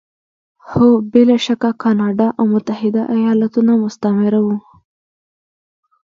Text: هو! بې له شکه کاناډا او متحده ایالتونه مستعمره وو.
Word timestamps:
هو! 0.69 0.87
بې 1.11 1.21
له 1.29 1.37
شکه 1.45 1.69
کاناډا 1.83 2.27
او 2.39 2.43
متحده 2.53 3.01
ایالتونه 3.15 3.71
مستعمره 3.83 4.39
وو. 4.45 4.57